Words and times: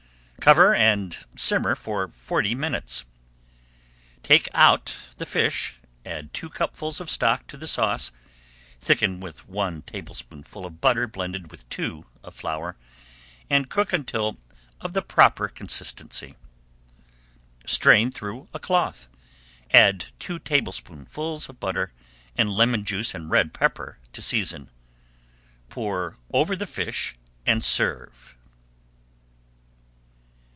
Cover 0.41 0.73
and 0.73 1.15
simmer 1.35 1.75
for 1.75 2.07
forty 2.07 2.55
minutes. 2.55 3.05
Take 4.23 4.49
out 4.55 4.95
the 5.17 5.25
fish, 5.27 5.75
add 6.03 6.33
two 6.33 6.49
cupfuls 6.49 6.99
of 6.99 7.11
stock 7.11 7.45
to 7.45 7.57
the 7.57 7.67
sauce, 7.67 8.11
thicken 8.79 9.19
with 9.19 9.47
one 9.47 9.83
tablespoonful 9.83 10.65
of 10.65 10.81
butter 10.81 11.07
blended 11.07 11.51
with 11.51 11.69
two 11.69 12.07
of 12.23 12.33
flour, 12.33 12.75
and 13.51 13.69
cook 13.69 13.93
until 13.93 14.39
of 14.79 14.93
the 14.93 15.03
proper 15.03 15.47
consistency. 15.47 16.33
Strain 17.67 18.09
through 18.09 18.49
a 18.51 18.57
cloth, 18.57 19.07
add 19.69 20.07
two 20.17 20.39
tablespoonfuls 20.39 21.49
of 21.49 21.59
butter, 21.59 21.93
and 22.35 22.49
lemon 22.49 22.83
juice 22.83 23.13
and 23.13 23.29
red 23.29 23.53
pepper 23.53 23.99
to 24.11 24.23
season. 24.23 24.71
Pour 25.69 26.17
over 26.33 26.55
the 26.55 26.65
fish 26.65 27.15
and 27.45 27.63
serve. 27.63 28.35